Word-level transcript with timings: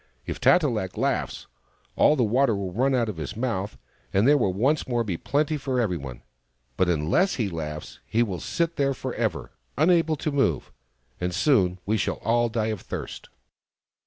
If 0.25 0.41
Tat 0.41 0.63
e 0.63 0.65
lak 0.67 0.97
laughs, 0.97 1.45
all 1.95 2.15
the 2.15 2.23
water 2.23 2.55
will 2.55 2.73
run 2.73 2.95
out 2.95 3.07
of 3.07 3.17
his 3.17 3.37
mouth, 3.37 3.77
and 4.11 4.27
there 4.27 4.35
will 4.35 4.51
once 4.51 4.87
more 4.87 5.03
be 5.03 5.15
plenty 5.15 5.57
for 5.57 5.79
every 5.79 5.95
one. 5.97 6.23
But 6.75 6.89
unless 6.89 7.35
he 7.35 7.49
laughs 7.49 7.99
he 8.07 8.23
will 8.23 8.39
sit 8.39 8.77
there 8.77 8.95
for 8.95 9.13
ever, 9.13 9.51
unable 9.77 10.15
to 10.15 10.31
move; 10.31 10.71
and 11.19 11.35
soon 11.35 11.77
we 11.85 11.97
shall 11.97 12.17
all 12.23 12.49
die 12.49 12.69
of 12.73 12.81
thirst." 12.81 13.29